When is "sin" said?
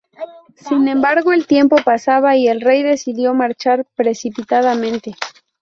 0.55-0.87